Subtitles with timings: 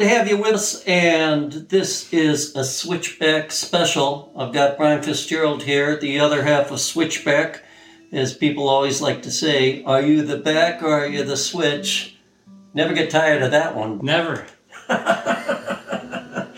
[0.00, 4.32] Good to have you with us, and this is a Switchback special.
[4.34, 7.62] I've got Brian Fitzgerald here, the other half of Switchback.
[8.10, 12.16] As people always like to say, are you the back or are you the switch?
[12.72, 13.98] Never get tired of that one.
[14.02, 14.46] Never.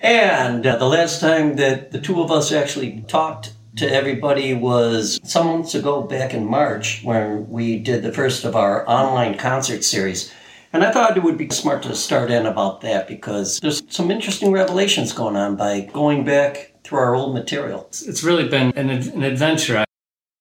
[0.00, 5.18] And uh, the last time that the two of us actually talked to everybody was
[5.24, 9.82] some months ago back in March when we did the first of our online concert
[9.82, 10.32] series.
[10.72, 14.10] And I thought it would be smart to start in about that because there's some
[14.10, 17.86] interesting revelations going on by going back through our old material.
[17.90, 19.78] It's really been an, an adventure.
[19.78, 19.84] I,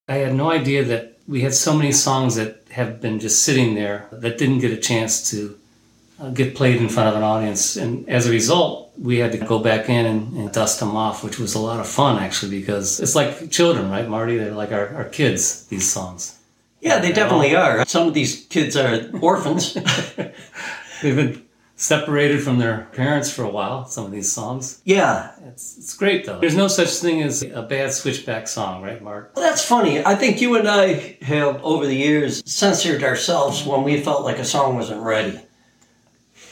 [0.09, 3.75] I had no idea that we had so many songs that have been just sitting
[3.75, 5.57] there that didn't get a chance to
[6.19, 7.75] uh, get played in front of an audience.
[7.75, 11.23] And as a result, we had to go back in and, and, dust them off,
[11.23, 14.37] which was a lot of fun actually, because it's like children, right, Marty?
[14.37, 16.36] They're like our, our kids, these songs.
[16.81, 17.85] Yeah, they definitely are.
[17.85, 19.73] Some of these kids are orphans.
[21.01, 24.81] They've been separated from their parents for a while, some of these songs.
[24.83, 25.31] Yeah.
[25.45, 26.39] It's, it's great though.
[26.39, 29.31] There's no such thing as a bad switchback song, right, Mark?
[29.35, 30.03] Well, that's funny.
[30.03, 34.39] I think you and I have, over the years, censored ourselves when we felt like
[34.39, 35.39] a song wasn't ready.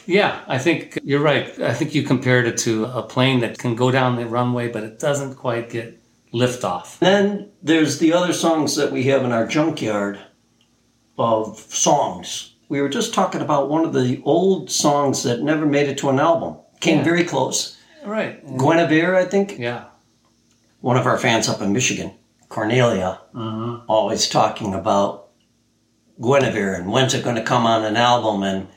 [0.06, 1.60] Yeah, I think you're right.
[1.60, 4.84] I think you compared it to a plane that can go down the runway, but
[4.84, 6.00] it doesn't quite get
[6.34, 7.00] liftoff.
[7.00, 10.20] Then there's the other songs that we have in our junkyard
[11.17, 12.54] of songs.
[12.67, 16.09] We were just talking about one of the old songs that never made it to
[16.09, 16.58] an album.
[16.82, 17.04] Came Yeah.
[17.04, 17.78] very close.
[18.04, 18.45] Right.
[18.58, 19.58] Guinevere, I think.
[19.58, 19.86] Yeah.
[20.82, 22.12] One of our fans up in Michigan,
[22.50, 23.80] Cornelia, Uh-huh.
[23.88, 25.28] always talking about
[26.20, 28.67] Guinevere and when's it going to come on an album and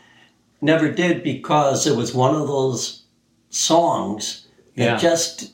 [0.61, 3.03] never did because it was one of those
[3.51, 4.47] songs
[4.77, 4.97] that Yeah.
[4.97, 5.53] just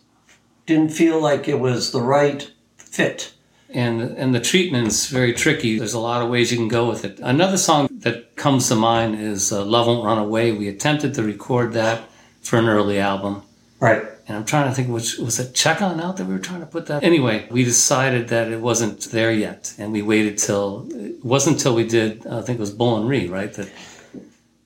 [0.66, 3.32] didn't feel like it was the right fit.
[3.70, 5.78] and and the treatment's very tricky.
[5.78, 7.18] There's a lot of ways you can go with it.
[7.20, 11.22] Another song that comes to mind is uh, "Love Won't Run Away." We attempted to
[11.22, 11.98] record that
[12.42, 13.42] for an early album,
[13.80, 14.02] Right.
[14.28, 15.54] and I'm trying to think which was it.
[15.54, 17.02] Check on out that we were trying to put that.
[17.02, 21.74] Anyway, we decided that it wasn't there yet, and we waited till it wasn't until
[21.74, 22.26] we did.
[22.26, 23.52] I think it was Bull and Ree, right?
[23.54, 23.68] That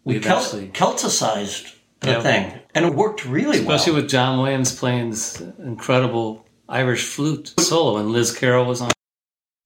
[0.04, 1.66] we eventually, Celticized
[2.00, 2.20] the Yeah.
[2.22, 2.52] thing.
[2.74, 3.76] And it worked really especially well.
[3.76, 8.90] Especially with John Williams playing this incredible Irish flute solo, and Liz Carroll was on.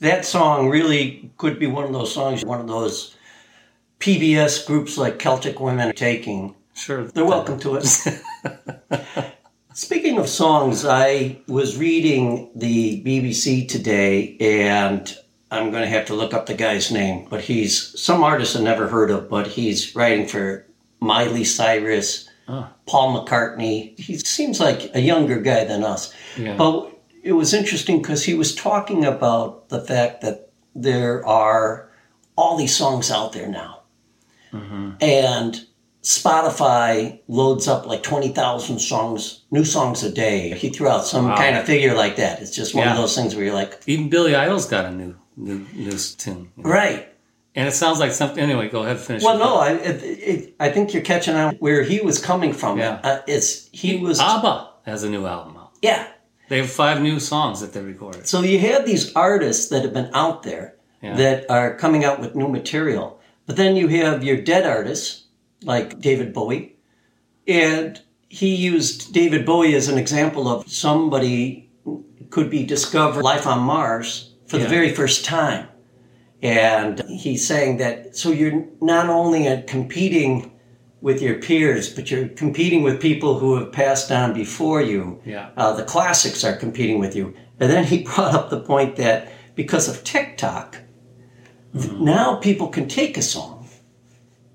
[0.01, 3.15] that song really could be one of those songs, one of those
[4.01, 6.55] PBS groups like Celtic Women are taking.
[6.75, 7.85] Sure, They're welcome to it.
[9.75, 15.17] Speaking of songs, I was reading the BBC today, and
[15.51, 18.61] I'm going to have to look up the guy's name, but he's some artist I
[18.61, 20.67] never heard of, but he's writing for
[21.03, 22.69] Miley Cyrus, Oh.
[22.87, 23.99] Paul McCartney.
[23.99, 26.13] He seems like a younger guy than us.
[26.37, 26.57] Yeah.
[26.57, 26.91] But
[27.23, 31.89] it was interesting because he was talking about the fact that there are
[32.37, 33.83] all these songs out there now.
[34.53, 34.91] Mm-hmm.
[35.01, 35.67] And
[36.03, 40.51] Spotify loads up like 20,000 songs, new songs a day.
[40.51, 41.37] He threw out some Wow.
[41.37, 42.41] kind of figure like that.
[42.43, 45.15] It's just one of those things where you're like, Even Billy Idol's got a new
[45.37, 47.09] new new tune, right.
[47.55, 48.43] And it sounds like something.
[48.43, 49.23] Anyway, go ahead, and finish.
[49.23, 49.57] Well, no.
[49.57, 52.79] I, it, it, I think you're catching on where he was coming from.
[52.79, 53.01] Yeah.
[53.03, 55.73] Uh, it's, he was, ABBA has a new album out.
[55.83, 56.09] yeah.
[56.49, 58.27] They have five new songs that they recorded.
[58.27, 61.17] So you have these artists that have been out there Yeah.
[61.17, 63.21] that are coming out with new material.
[63.47, 65.25] But then you have your dead artists
[65.63, 66.77] like David Bowie.
[67.49, 71.71] And he used David Bowie as an example of somebody
[72.29, 75.69] could be discovered life on Mars for the very first time.
[76.43, 80.51] And he's saying that so you're not only uh, competing
[81.01, 85.21] with your peers, but you're competing with people who have passed on before you.
[85.25, 85.51] Yeah.
[85.57, 87.35] Uh, the classics are competing with you.
[87.61, 90.79] And then he brought up the point that because of TikTok,
[91.79, 93.69] th- now people can take a song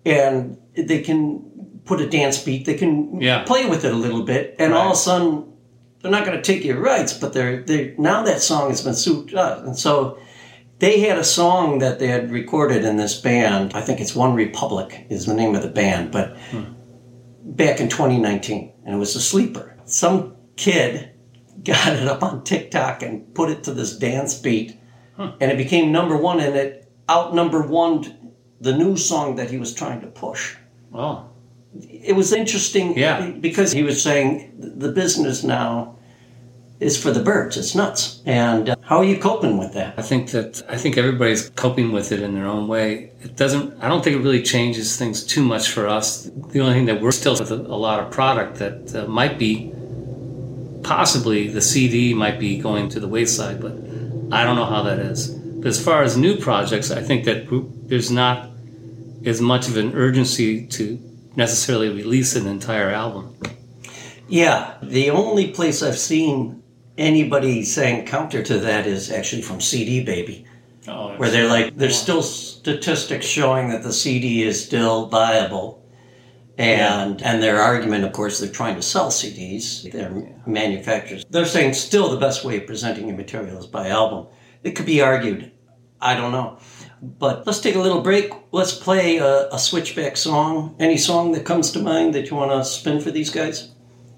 [0.06, 1.44] and they can
[1.86, 3.44] put a dance beat, they can Yeah.
[3.44, 5.46] play with it a little bit, and all of a sudden
[6.02, 8.94] they're not going to take your rights, but they're they now that song has been
[8.94, 10.18] souped up, and so
[10.80, 13.74] they had a song that they had recorded in this band.
[13.74, 16.38] I think it's One Republic is the name of the band, but
[17.44, 19.76] back in 2019, and it was a sleeper.
[19.86, 21.12] Some kid
[21.64, 24.78] got it up on TikTok and put it to this dance beat,
[25.18, 29.58] and it became number one, and it out number one the new song that he
[29.58, 30.56] was trying to push.
[30.94, 31.30] Oh,
[31.80, 33.30] It was interesting Yeah.
[33.32, 35.97] because he was saying the business now
[36.80, 37.58] is for the birds.
[37.58, 38.22] It's nuts.
[38.26, 39.98] And uh, how are you coping with that?
[39.98, 43.12] I think that I think everybody's coping with it in their own way.
[43.22, 43.82] It doesn't.
[43.82, 46.24] I don't think it really changes things too much for us.
[46.24, 49.40] The only thing that we're still with a, a lot of product that uh, might
[49.40, 49.74] be
[50.84, 53.74] possibly the CD might be going to the wayside, but
[54.32, 55.30] I don't know how that is.
[55.30, 57.48] But as far as new projects, I think that
[57.88, 58.50] there's not
[59.26, 61.00] as much of an urgency to
[61.36, 63.36] necessarily release an entire album.
[64.30, 66.64] Yeah, the only place I've seen
[66.98, 70.46] anybody saying counter to that is actually from CD Baby,
[70.88, 75.84] Oh, where they're like, there's still statistics showing that the CD is still viable.
[76.58, 79.92] And and their argument, of course, they're trying to sell CDs.
[79.92, 81.24] They're manufacturers.
[81.30, 84.28] They're saying still the best way of presenting your material is by album.
[84.64, 85.52] It could be argued.
[86.02, 86.58] I don't know.
[87.02, 88.32] But let's take a little break.
[88.52, 90.76] Let's play a, a switchback song.
[90.80, 93.70] Any song that comes to mind that you want to spin for these guys?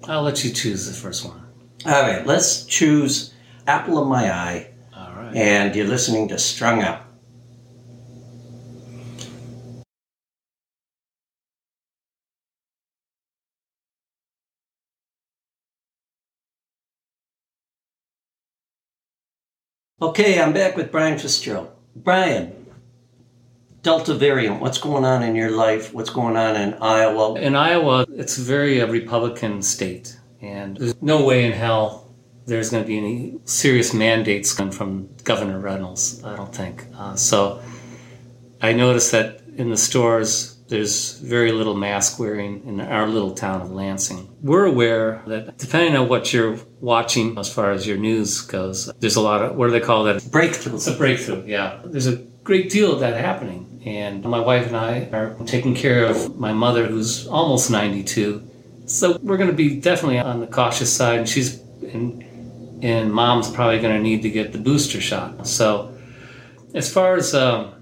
[0.04, 1.49] I'll let you choose the first one.
[1.86, 3.32] All right, let's choose
[3.66, 5.34] Apple of My Eye, All right.
[5.34, 7.04] and you're listening to Strung Out.
[20.02, 21.70] Okay, I'm back with Brian Fitzgerald.
[21.96, 22.66] Brian,
[23.82, 25.94] Delta variant, what's going on in your life?
[25.94, 27.38] What's going on in Iowa?
[27.40, 32.06] In Iowa, it's a very Republican state, and there's no way in hell
[32.46, 36.22] there's going to be any serious mandates coming from Governor Reynolds.
[36.24, 36.84] I don't think.
[36.96, 37.62] Uh, so,
[38.60, 43.60] I noticed that in the stores, there's very little mask wearing in our little town
[43.60, 44.28] of Lansing.
[44.40, 49.16] We're aware that depending on what you're watching as far as your news goes, there's
[49.16, 50.30] a lot of what do they call that?
[50.30, 50.74] Breakthrough.
[50.74, 51.80] It's a breakthrough, yeah.
[51.84, 53.82] There's a great deal of that happening.
[53.84, 58.49] And my wife and I are taking care of my mother, who's almost 92.
[58.90, 61.28] So we're going to be definitely on the cautious side.
[61.28, 61.60] She's,
[61.92, 62.24] and,
[62.82, 65.46] and mom's probably going to need to get the booster shot.
[65.46, 65.96] So
[66.74, 67.72] as far as um,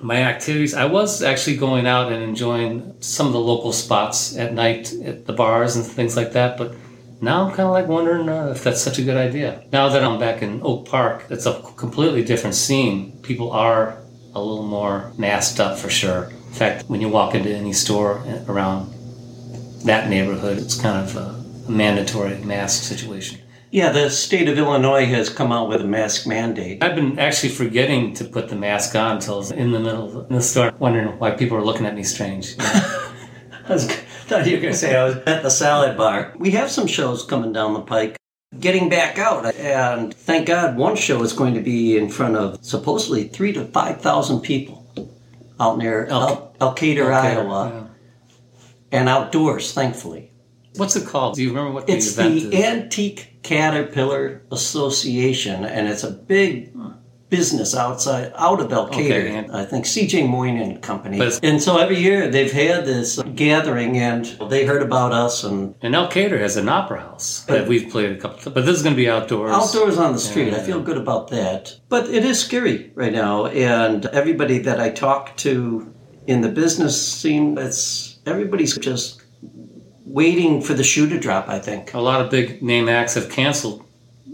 [0.00, 4.54] my activities, I was actually going out and enjoying some of the local spots at
[4.54, 6.56] night at the bars and things like that.
[6.56, 6.74] But
[7.20, 9.62] now I'm kind of like wondering uh, if that's such a good idea.
[9.72, 13.12] Now that I'm back in Oak Park, it's a completely different scene.
[13.20, 13.98] People are
[14.34, 16.30] a little more masked up for sure.
[16.30, 18.90] In fact, when you walk into any store around
[19.84, 23.40] that neighborhood, it's kind of a mandatory mask situation.
[23.72, 26.82] Yeah, the state of Illinois has come out with a mask mandate.
[26.82, 30.18] I've been actually forgetting to put the mask on until I was in the middle
[30.18, 32.56] of the store, wondering why people are looking at me strange.
[32.58, 33.86] I was,
[34.26, 36.34] thought you were going to say I was at the salad bar.
[36.36, 38.16] We have some shows coming down the pike.
[38.58, 42.64] Getting back out, and thank God one show is going to be in front of
[42.64, 44.80] supposedly three to five thousand people
[45.60, 47.89] out near El, Elkader, Iowa, yeah.
[48.92, 50.32] And outdoors, thankfully.
[50.76, 51.34] What's it called?
[51.34, 52.64] Do you remember what the It's event the is?
[52.64, 56.72] Antique Caterpillar Association, and it's a big
[57.28, 59.44] business outside out of Elkader.
[59.44, 60.26] Okay, I think C.J.
[60.26, 61.20] Moynihan Company.
[61.42, 65.94] And so every year they've had this gathering, and they heard about us and And
[65.94, 68.94] Elkader has an opera house that we've played a couple times, but this is going
[68.94, 69.52] to be outdoors.
[69.52, 70.52] outdoors on the street.
[70.54, 71.78] I feel good about that.
[71.88, 75.94] But it is scary right now, and everybody that I talk to
[76.26, 79.22] in the business scene, it's everybody's just
[80.04, 81.48] waiting for the shoe to drop.
[81.48, 81.94] I think.
[81.94, 83.84] A lot of big name acts have canceled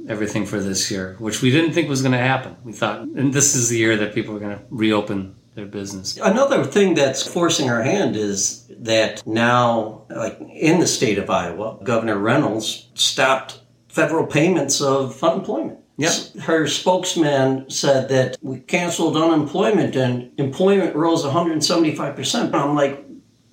[0.08, 2.56] everything for this year, which we didn't think was going to happen.
[2.64, 6.16] We thought, and this is the year that people are going to reopen their business.
[6.22, 11.78] Another thing that's forcing our hand is that now, like in the state of Iowa,
[11.82, 15.80] Governor Reynolds stopped federal payments of unemployment.
[15.98, 16.12] Yep.
[16.42, 22.54] Her spokesman said that we canceled unemployment and employment rose 175%.
[22.54, 23.05] I'm like,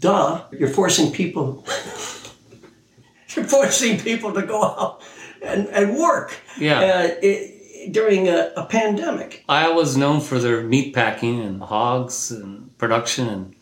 [0.04, 1.64] duh, you're forcing people.
[3.36, 5.02] you're forcing people to go out
[5.42, 6.80] and, and work Yeah.
[6.80, 7.50] uh, i
[7.92, 9.44] during a, a pandemic.
[9.50, 13.56] Iowa's known for their meat packing and hogs and production, and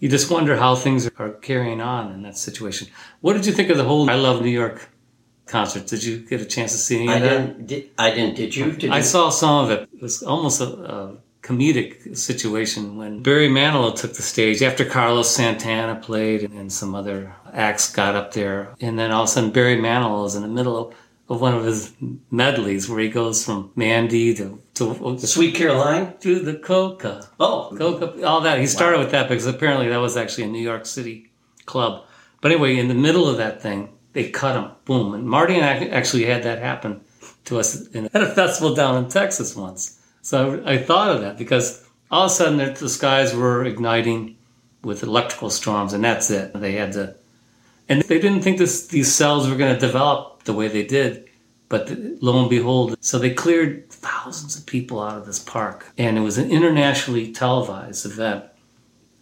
[0.00, 2.88] you just wonder how things are carrying on in that situation.
[3.20, 4.88] What did you think of the whole I Love New York
[5.44, 5.86] concert?
[5.86, 7.28] Did you get a chance to see any I of that?
[7.30, 7.66] didn't.
[7.66, 8.36] Did, I didn't.
[8.36, 8.72] Did you?
[8.72, 9.02] Did I you?
[9.14, 9.80] saw some of it.
[9.94, 10.98] It was almost a, a
[11.48, 17.34] comedic situation when Barry Manilow took the stage after Carlos Santana played and some other
[17.54, 18.74] acts got up there.
[18.82, 21.64] And then all of a sudden Barry Manilow is in the middle of, one of
[21.64, 21.94] his
[22.30, 26.14] medleys where he goes from Mandy to, to, Sweet Caroline.
[26.20, 27.28] to the Copa.
[27.40, 28.60] Oh, Copa, all that.
[28.60, 31.30] He started with that because apparently that was actually a New York City
[31.64, 32.04] club.
[32.40, 34.70] But anyway, in the middle of that thing, they cut him.
[34.84, 35.14] Boom.
[35.14, 37.02] And Marty and I actually had that happen
[37.46, 39.97] to us in, at a festival down in Texas once.
[40.28, 44.36] So I, thought of that because all of a sudden the, the skies were igniting
[44.84, 46.52] with electrical storms, and that's it.
[46.52, 47.14] They had to,
[47.88, 51.30] and they didn't think this these cells were going to develop the way they did.
[51.70, 56.18] But lo and behold, so they cleared thousands of people out of this park, and
[56.18, 58.44] it was an internationally televised event.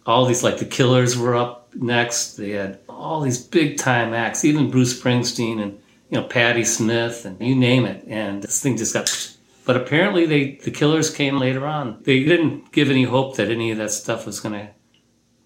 [0.05, 2.33] All these, like the Killers, were up next.
[2.33, 7.23] They had all these big time acts, even Bruce Springsteen and you know Patti Smith
[7.23, 8.03] and you name it.
[8.09, 9.36] And this thing just got.
[9.67, 12.01] But apparently, they the Killers came later on.
[12.03, 14.69] They didn't give any hope that any of that stuff was going to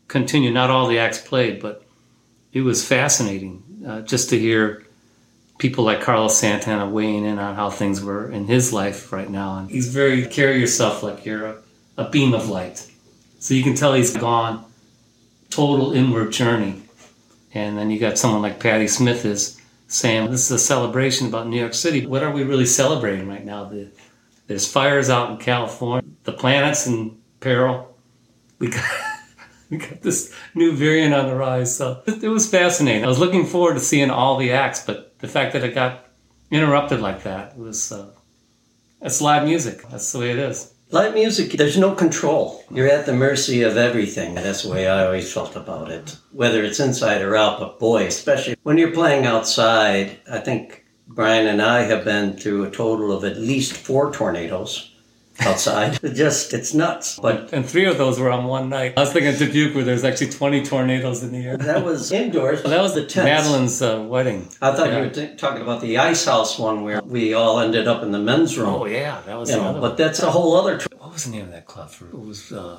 [0.07, 0.51] continue.
[0.51, 1.83] Not all the acts played, but
[2.53, 4.85] it was fascinating uh, just to hear
[5.57, 9.57] people like Carlos Santana weighing in on how things were in his life right now.
[9.57, 11.57] And he's very carry yourself like you're a,
[11.97, 12.87] a beam of light.
[13.39, 14.63] So you can tell he's gone
[15.49, 16.83] total inward journey.
[17.55, 21.47] And then you got someone like Patti Smith is saying this is a celebration about
[21.47, 22.05] New York City.
[22.05, 23.63] What are we really celebrating right now?
[23.63, 23.89] The,
[24.51, 26.11] there's fires out in California.
[26.23, 27.95] The planet's in peril.
[28.59, 28.83] We got
[29.69, 31.73] we got this new variant on the rise.
[31.73, 33.05] So it, it was fascinating.
[33.05, 36.05] I was looking forward to seeing all the acts, but the fact that it got
[36.51, 38.11] interrupted like that was uh,
[39.01, 39.87] it's live music.
[39.89, 40.73] That's the way it is.
[40.89, 42.65] Live music, there's no control.
[42.69, 44.35] You're at the mercy of everything.
[44.35, 47.61] That's the way I always felt about it, whether it's inside or out.
[47.61, 50.80] But boy, especially when you're playing outside, I think
[51.13, 54.87] Brian and I have been through a total of at least four tornadoes
[55.39, 55.99] outside.
[56.15, 57.17] just, it's nuts.
[57.19, 58.93] But And three of those were on one night.
[58.97, 61.57] I was thinking Dubuque where there's actually 20 tornadoes in the air.
[61.57, 62.63] that was indoors.
[62.63, 63.25] Well, that was the tent.
[63.25, 64.49] Madeline's uh, wedding.
[64.61, 64.97] I thought Yeah.
[64.99, 68.11] you were t- talking about the ice house one where we all ended up in
[68.11, 68.69] the men's room.
[68.69, 70.77] Oh yeah, that was you the know, other but that's a whole other.
[70.77, 71.89] Tr- What was the name of that club?
[71.89, 72.51] For it was.
[72.51, 72.77] Uh,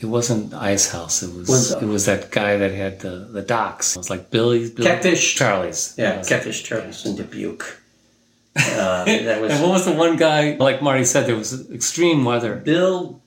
[0.00, 1.22] it wasn't Ice House.
[1.22, 1.48] It was.
[1.48, 3.96] Was, uh, it was that guy that had the the docks.
[3.96, 4.70] It was like Billy's.
[4.70, 5.34] Billy, Catfish.
[5.34, 5.94] Charlie's.
[5.96, 6.28] yeah, Yes.
[6.28, 7.80] Catfish Charles in Dubuque.
[8.56, 10.56] Uh, that was And what was the one guy?
[10.56, 12.56] Like Marty said, there was extreme weather.
[12.56, 13.20] Bill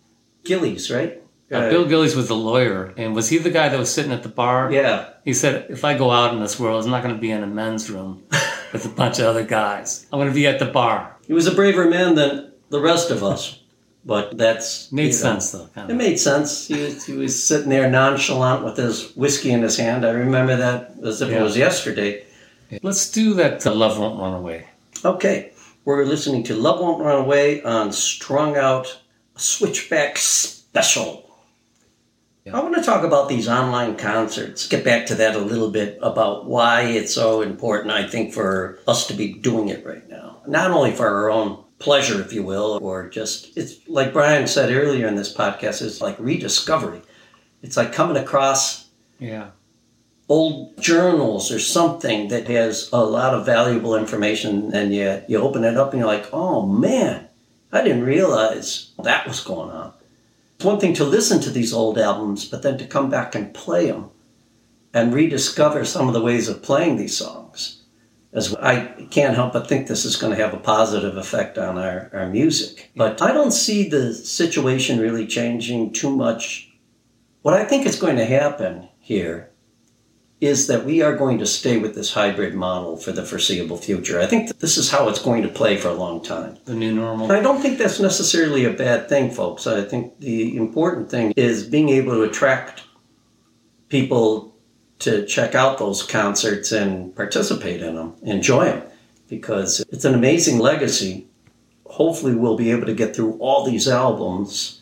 [0.44, 1.22] Gillies, right?
[1.52, 4.24] Uh, Bill Gillies was the lawyer, and was he the guy that was sitting at
[4.24, 4.72] the bar?
[4.72, 7.30] Yeah, He said, "If I go out in this world, I'm not going to be
[7.30, 8.24] in a men's room
[8.74, 10.08] with a bunch of other guys.
[10.12, 13.12] I'm going to be at the bar." he was a braver man than the rest
[13.12, 13.60] of us,
[14.06, 15.68] but that's Made you know, sense though.
[15.68, 16.68] Kind It made sense.
[16.68, 20.06] He was, he was sitting there nonchalant with his whiskey in his hand.
[20.06, 22.26] I remember that as if it was yesterday.
[22.82, 23.66] Let's do that.
[23.66, 24.68] Love won't run away.
[25.06, 25.52] Okay,
[25.86, 29.00] we're listening to Love Won't Run Away on Strung Out
[29.36, 31.30] Switchback Special.
[32.46, 32.58] Yeah.
[32.58, 34.68] I want to talk about these online concerts.
[34.68, 38.80] Get back to that a little bit about why it's so important, I think, for
[38.88, 40.42] us to be doing it right now.
[40.48, 44.72] Not only for our own pleasure, if you will, or just, it's like Brian said
[44.72, 47.02] earlier in this podcast, it's like rediscovery.
[47.62, 48.88] It's like coming across
[49.20, 49.48] Yeah.
[50.30, 55.64] old journals or something that has a lot of valuable information and you, you open
[55.64, 57.28] it up and you're like, oh man,
[57.72, 59.94] I didn't realize that was going on.
[60.56, 63.54] It's one thing to listen to these old albums, but then to come back and
[63.54, 64.10] play them
[64.94, 67.83] and rediscover some of the ways of playing these songs.
[68.34, 71.78] As I can't help but think this is going to have a positive effect on
[71.78, 72.92] our, our music.
[72.96, 76.72] But I don't see the situation really changing too much.
[77.44, 79.52] What I think is going to happen here
[80.44, 84.20] is that we are going to stay with this hybrid model for the foreseeable future.
[84.20, 86.58] I think that this is how it's going to play for a long time.
[86.66, 87.32] The new normal.
[87.32, 89.68] I don't think that's necessarily a bad thing, folks.
[89.68, 92.84] I think the important thing is being able to attract
[93.88, 94.53] people
[95.04, 98.84] to check out those concerts and participate in them, enjoy them,
[99.28, 101.28] because it's an amazing legacy.
[101.86, 104.82] Hopefully, we'll be able to get through all these albums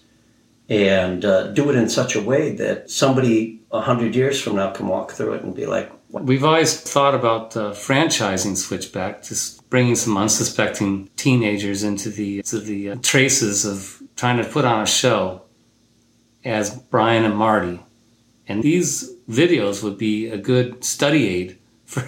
[0.70, 4.72] and uh, do it in such a way that somebody a hundred years from now
[4.72, 9.70] can walk through it and be like, We've always thought about uh, franchising Switchback, just
[9.70, 14.82] bringing some unsuspecting teenagers into the to the uh, traces of trying to put on
[14.82, 15.44] a show
[16.44, 17.80] as Brian and Marty,
[18.46, 22.02] and these videos would be a good study aid for.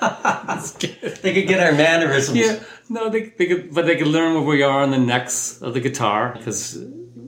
[1.22, 2.38] they could get our mannerisms.
[2.38, 5.60] yeah, no, they, they could, but they could learn where we are on the necks
[5.60, 6.82] of the guitar because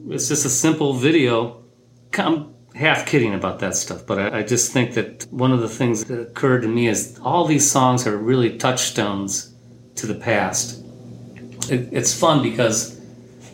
[0.08, 1.62] it's just a simple video.
[2.16, 5.68] I'm half kidding about that stuff, but I, I just think that one of the
[5.68, 9.54] things that occurred to me is all these songs are really touchstones
[9.96, 10.82] to the past.
[11.70, 13.00] It, it's fun because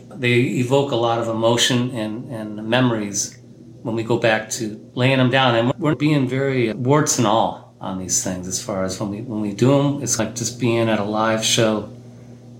[0.09, 3.37] they evoke a lot of emotion and, and memories
[3.83, 7.75] when we go back to laying them down, and we're being very warts and all
[7.81, 10.03] on these things as far as when we when we do them.
[10.03, 11.89] It's like just being at a live show,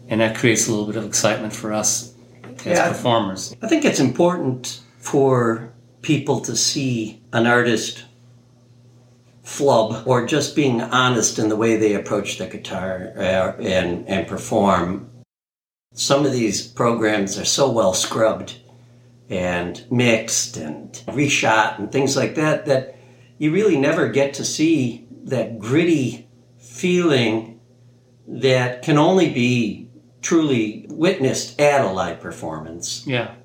[0.08, 2.14] and that creates a little bit of excitement for us
[2.60, 2.88] as Yeah.
[2.90, 3.56] performers.
[3.62, 5.72] I think it's important for
[6.02, 8.06] people to see an artist
[9.44, 14.28] flub or just being honest in the way they approach the guitar uh, and, and
[14.28, 15.10] perform.
[15.94, 18.59] Some of these programs are so well scrubbed
[19.30, 22.96] and mixed and reshot and things like that that
[23.38, 27.60] you really never get to see that gritty feeling
[28.28, 29.90] that can only be
[30.22, 33.06] truly witnessed at a live performance.
[33.08, 33.36] Yeah,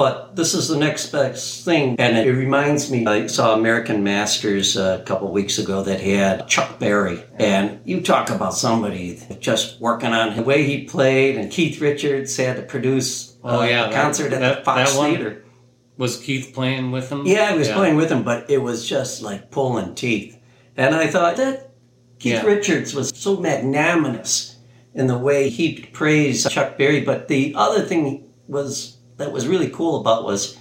[0.00, 1.94] But this is the next best thing.
[1.98, 6.78] And it reminds me, I saw American Masters a couple weeks ago that had Chuck
[6.78, 7.22] Berry.
[7.38, 12.34] And you talk about somebody just working on the way he played, and Keith Richards
[12.34, 15.04] had to produce Oh, yeah, a that- concert at that- the Fox that?
[15.04, 15.44] Theater.
[15.98, 17.26] was Keith playing with him?
[17.26, 20.34] Yeah, he was playing with him, but it was just like pulling teeth.
[20.78, 21.72] And I thought that
[22.18, 22.46] Keith Yeah.
[22.46, 24.56] Richards was so magnanimous
[24.94, 27.00] in the way he praised Chuck Berry.
[27.02, 30.58] But the other thing was that was really cool about was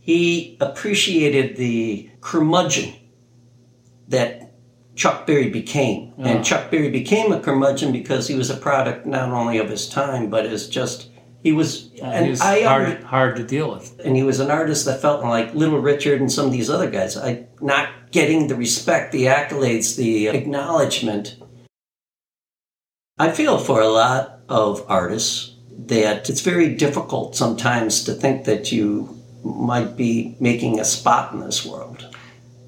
[0.00, 2.94] he appreciated the curmudgeon
[4.08, 4.54] that
[4.96, 6.12] Chuck Berry became.
[6.18, 6.22] Ah.
[6.22, 9.88] And Chuck Berry became a curmudgeon because he was a product not only of his
[9.88, 11.08] time, but is just
[11.42, 14.00] he was and He was I hard, hard to deal with.
[14.04, 16.90] and he was an artist that felt like Little Richard and some of these other
[16.90, 17.16] guys.
[17.16, 21.36] I not getting the respect, the accolades, the acknowledgement.
[23.18, 25.51] I feel for a lot of artists
[25.86, 31.40] that it's very difficult sometimes to think that you might be making a spot in
[31.40, 32.14] this world.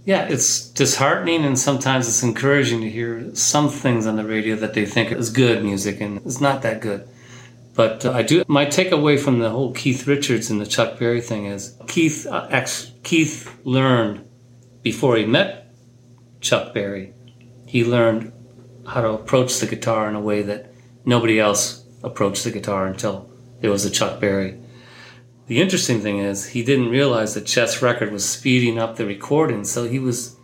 [0.04, 4.74] Yeah, it's disheartening and sometimes it's encouraging to hear some things on the radio that
[4.74, 7.08] they think is good music and it's not that good.
[7.74, 8.44] But uh, I do.
[8.46, 12.26] My takeaway from the whole Keith Richards and the Chuck Berry thing is Keith.
[12.26, 14.28] Uh, ex, Keith learned
[14.82, 15.74] before he met
[16.40, 17.12] Chuck Berry.
[17.66, 18.32] He learned
[18.86, 20.72] how to approach the guitar in a way that
[21.04, 23.28] nobody else approached the guitar until
[23.60, 24.60] there was a Chuck Berry.
[25.46, 29.64] The interesting thing is he didn't realize that Chess Record was speeding up the recording,
[29.64, 30.36] so he was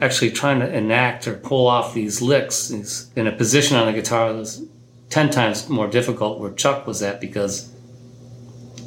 [0.00, 3.92] actually trying to enact or pull off these licks He's in a position on the
[3.92, 4.64] guitar that was
[5.10, 7.70] ten times more difficult where Chuck was at because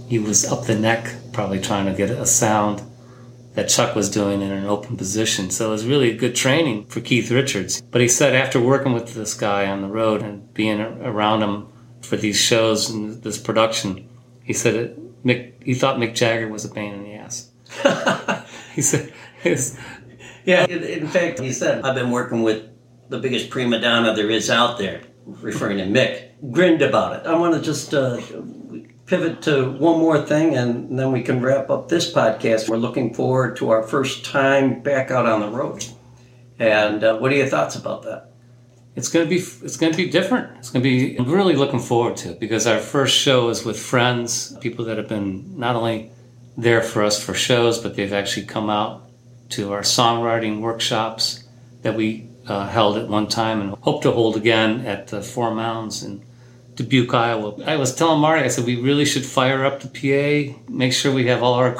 [0.07, 2.81] he was up the neck, probably trying to get a sound
[3.53, 5.51] that Chuck was doing in an open position.
[5.51, 7.81] So it was really good training for Keith Richards.
[7.81, 11.67] But he said after working with this guy on the road and being around him
[12.03, 14.09] for these shows and this production,
[14.43, 17.49] he said it, Mick, he thought Mick Jagger was a pain in the ass.
[18.75, 19.13] he said,
[20.45, 22.69] Yeah, in, in fact, he said, I've been working with
[23.09, 27.27] the biggest prima donna there is out there, referring to Mick, grinned about it.
[27.27, 28.19] I want to just uh,
[29.05, 32.69] pivot to one more thing and then we can wrap up this podcast.
[32.69, 35.85] We're looking forward to our first time back out on the road.
[36.59, 38.32] And uh, what are your thoughts about that?
[38.95, 40.57] It's going to be it's going to be different.
[40.57, 43.65] It's going to be I'm really looking forward to it because our first show is
[43.65, 46.11] with friends, people that have been not only
[46.57, 49.09] there for us for shows, but they've actually come out
[49.49, 51.43] to our songwriting workshops
[51.81, 55.53] that we uh, held at one time and hope to hold again at the Four
[55.53, 56.23] Mounds in
[56.75, 57.63] Dubuque, Iowa.
[57.65, 61.13] I was telling Marty, I said we really should fire up the PA, make sure
[61.13, 61.77] we have all our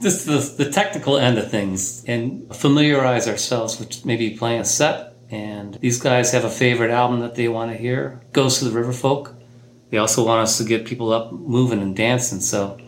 [0.00, 0.26] just
[0.58, 5.15] the, the technical end of things and familiarize ourselves with maybe playing a set.
[5.30, 8.20] And these guys have a favorite album that they want to hear.
[8.32, 9.34] Goes to the River Folk.
[9.90, 12.40] They also want us to get people up moving and dancing.
[12.40, 12.78] So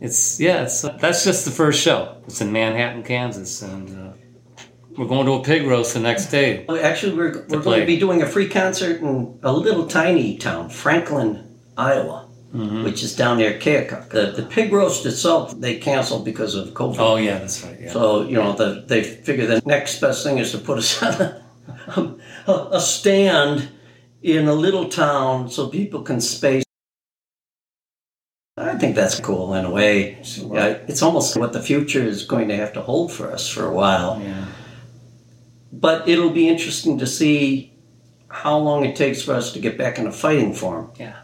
[0.00, 2.16] it's yeah, it's that's just the first show.
[2.26, 4.12] It's in Manhattan, Kansas, and uh,
[4.96, 6.66] we're going to a pig roast the next day.
[6.66, 10.70] Actually, we're, we're going to be doing a free concert in a little tiny town,
[10.70, 12.28] Franklin, Iowa,
[12.84, 14.10] which is down near Keokuk.
[14.10, 16.96] The, the pig roast itself, they canceled because of COVID.
[16.98, 17.80] Oh yeah, that's right.
[17.80, 17.92] Yeah.
[17.92, 21.14] So, you know, the, they figure the next best thing is to put us on
[21.20, 21.43] a,
[21.86, 23.68] a, a stand
[24.22, 26.64] in a little town so people can space.
[28.56, 30.18] I think that's cool in a way.
[30.36, 33.66] Yeah, it's almost what the future is going to have to hold for us for
[33.66, 34.20] a while.
[34.22, 34.46] yeah.
[35.72, 37.72] But it'll be interesting to see
[38.28, 40.92] how long it takes for us to get back into fighting form.
[40.96, 41.16] Yeah.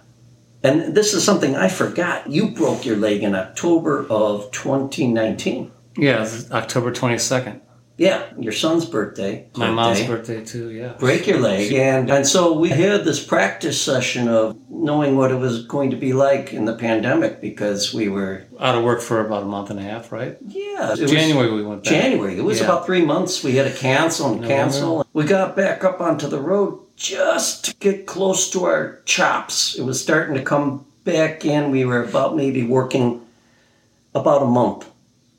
[0.62, 2.29] And this is something I forgot.
[2.29, 5.70] You broke your leg in October of 2019.
[5.96, 7.61] Yeah, October twenty second.
[8.00, 9.46] Yeah, your son's birthday.
[9.54, 10.70] My mom's birthday too.
[10.70, 10.94] Yeah.
[10.98, 11.70] Break your leg.
[11.74, 15.96] And, and so we had this practice session of knowing what it was going to
[15.96, 19.68] be like in the pandemic because we were, Out of work for about a month
[19.68, 20.38] and a half, right?
[20.48, 20.94] yeah.
[20.96, 21.92] January we went back.
[21.92, 22.38] January.
[22.38, 22.64] It was Yeah.
[22.64, 23.44] about three months.
[23.44, 25.06] We had to cancel and cancel.
[25.12, 29.78] We got back up onto the road just to get close to our chops.
[29.78, 31.70] It was starting to come back in.
[31.70, 33.20] We were about maybe working
[34.14, 34.88] about a month.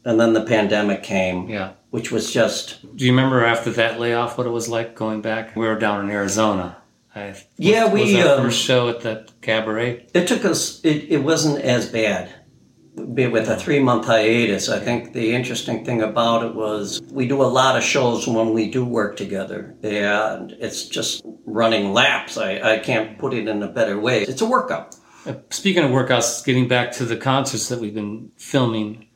[0.06, 1.72] And then the pandemic came, Yeah.
[1.92, 5.56] Which was just, Do you remember after that layoff what it was like going back?
[5.56, 6.78] We were down in Arizona.
[7.14, 10.08] I, Yeah, was, we, was our um, first show at the cabaret.
[10.14, 12.34] it took us, it, it wasn't as bad.
[12.94, 17.42] With a three month hiatus, I think the interesting thing about it was we do
[17.42, 19.76] a lot of shows when we do work together.
[19.82, 22.38] And it's just running laps.
[22.38, 24.24] I, I can't put it in a better way.
[24.24, 24.96] It's a workout.
[25.26, 29.08] Uh, Speaking of workouts, getting back to the concerts that we've been filming,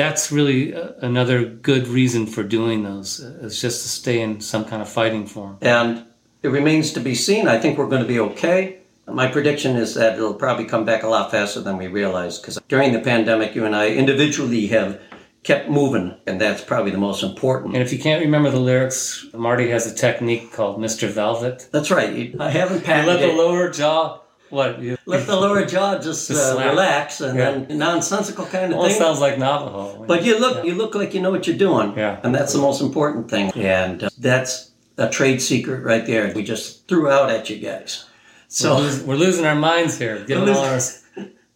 [0.00, 3.20] that's really uh, another good reason for doing those.
[3.22, 5.58] uh, Is just to stay in some kind of fighting form.
[5.60, 6.04] And
[6.42, 7.48] it remains to be seen.
[7.48, 8.78] I think we're going to be okay.
[9.06, 12.58] My prediction is that it'll probably come back a lot faster than we realize because
[12.68, 15.00] during the pandemic, you and I individually have
[15.42, 17.74] kept moving, and that's probably the most important.
[17.74, 21.08] And if you can't remember the lyrics, Marty has a technique called Mr.
[21.08, 21.68] Velvet.
[21.72, 22.34] That's right.
[22.38, 24.19] I haven't You let patented the lower jaw
[24.50, 24.80] What?
[24.82, 27.50] You, Let the lower jaw just, Just uh, relax and Yeah.
[27.52, 29.02] then nonsensical kind of almost thing.
[29.06, 30.04] sounds like Navajo.
[30.06, 31.96] But you look, you look like you know what you're doing.
[31.96, 32.20] Yeah.
[32.22, 33.50] And that's the most important thing.
[33.54, 36.32] And uh, that's a trade secret right there.
[36.34, 38.04] We just threw out at you guys.
[38.06, 40.80] we're, So losing, we're losing our minds here, giving We're all our,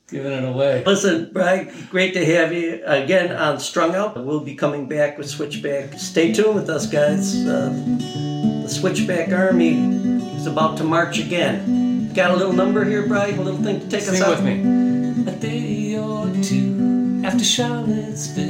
[0.09, 0.83] giving it away.
[0.87, 4.25] listen, Brian, great to have you again on Strung Out.
[4.25, 5.95] We'll be coming back with Switchback.
[5.99, 7.35] Stay tuned with us, guys.
[7.45, 7.71] Uh,
[8.63, 9.75] the Switchback Army
[10.37, 11.83] is about to march again.
[12.15, 13.39] Got a little number here, Brian?
[13.39, 14.31] A little thing to take us Sing out?
[14.41, 15.33] with me.
[15.33, 18.45] A day or two after Charlottesville,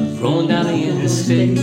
[0.00, 1.58] I'm rolling down the interstate.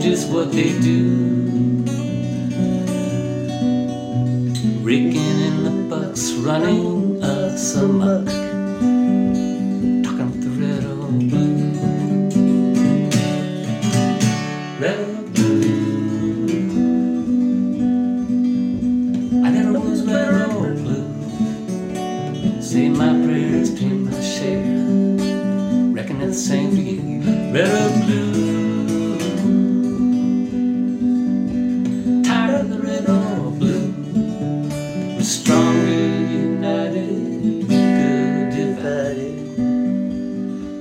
[0.00, 1.84] Just what they do.
[4.82, 8.47] Raking in the bucks, running us amok.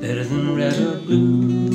[0.08, 1.68] Better than red or blue.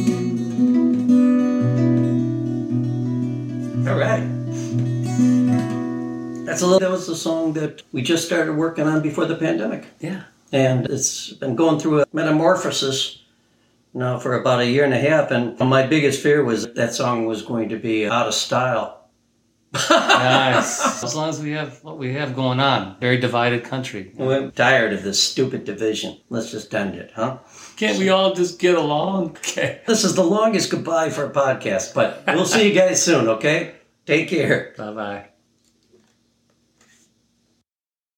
[3.86, 4.26] All right.
[6.46, 6.78] That's a little.
[6.80, 10.22] That was the song that we just started working on before the pandemic, Yeah.
[10.50, 13.22] and it's been going through a metamorphosis
[13.92, 15.30] now for about a year and a half.
[15.30, 19.10] And my biggest fear was that, that song was going to be out of style.
[19.74, 21.02] Nice.
[21.04, 24.10] as long as we have what we have going on, very divided country.
[24.14, 26.18] We're tired of this stupid division.
[26.30, 27.36] Let's just end it, huh?
[27.82, 29.36] Can't we all just get along?
[29.52, 29.80] Okay.
[29.86, 33.28] This is the longest goodbye for a podcast, but we'll see you guys soon.
[33.28, 33.74] Okay?
[34.06, 34.72] Take care.
[34.78, 35.31] Bye bye.